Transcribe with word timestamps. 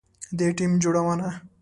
د 0.37 0.39
ټیم 0.57 0.71
جوړونه 0.83 1.29